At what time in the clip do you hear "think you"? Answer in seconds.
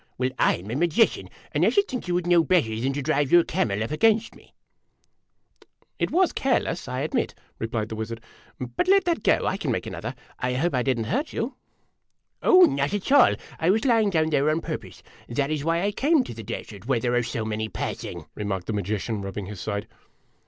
1.87-2.15